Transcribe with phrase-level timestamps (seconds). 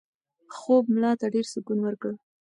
[0.57, 2.11] خوب ملا ته ډېر سکون ورکړ.